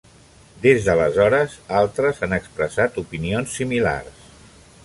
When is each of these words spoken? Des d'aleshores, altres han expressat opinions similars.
Des 0.63 0.87
d'aleshores, 0.87 1.53
altres 1.81 2.23
han 2.27 2.35
expressat 2.39 3.01
opinions 3.05 3.55
similars. 3.61 4.29